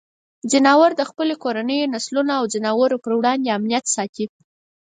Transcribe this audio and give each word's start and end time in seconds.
ځناور 0.51 0.91
د 0.97 1.01
خپلو 1.09 1.33
کورنیو 1.43 1.91
نسلونو 1.93 2.31
او 2.39 2.43
ځناورو 2.53 3.01
پر 3.03 3.11
وړاندې 3.19 3.53
امنیت 3.57 3.85
ساتي. 3.95 4.25